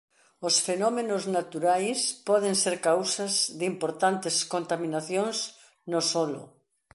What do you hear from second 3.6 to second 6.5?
importantes contaminacións no solo.